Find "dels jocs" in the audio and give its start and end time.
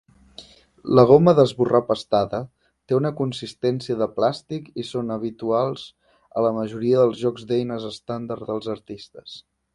7.05-7.49